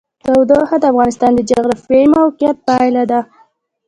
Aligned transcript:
تودوخه 0.25 0.77
د 0.79 0.83
افغانستان 0.91 1.31
د 1.35 1.41
جغرافیایي 1.49 2.07
موقیعت 2.15 2.57
پایله 2.67 3.03
ده. 3.11 3.19